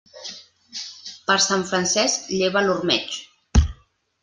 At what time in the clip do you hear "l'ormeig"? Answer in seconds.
2.67-3.21